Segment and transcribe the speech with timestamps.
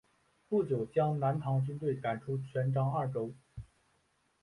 [0.49, 3.31] 不久将南唐军队赶出泉漳二州。